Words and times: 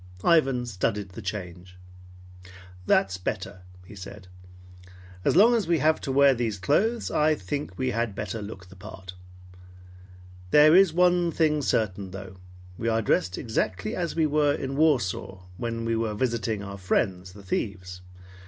Ivan 0.23 0.65
studied 0.65 1.09
the 1.09 1.21
change. 1.21 1.77
"That's 2.87 3.17
better," 3.17 3.61
he 3.85 3.95
said. 3.95 4.27
"As 5.23 5.35
long 5.35 5.53
as 5.53 5.67
we 5.67 5.77
have 5.77 6.01
to 6.01 6.11
wear 6.11 6.33
these 6.33 6.57
clothes, 6.57 7.11
I 7.11 7.35
think 7.35 7.77
we 7.77 7.91
had 7.91 8.15
better 8.15 8.41
look 8.41 8.69
the 8.69 8.75
part. 8.75 9.13
There 10.49 10.75
is 10.75 10.91
one 10.91 11.31
thing 11.31 11.61
certain 11.61 12.09
though. 12.09 12.37
We 12.79 12.87
are 12.87 13.03
dressed 13.03 13.37
exactly 13.37 13.95
as 13.95 14.15
we 14.15 14.25
were 14.25 14.55
in 14.55 14.75
Warsaw, 14.75 15.43
when 15.57 15.85
we 15.85 15.95
were 15.95 16.15
visiting 16.15 16.63
our 16.63 16.79
friends, 16.79 17.33
the 17.33 17.43
thieves. 17.43 18.01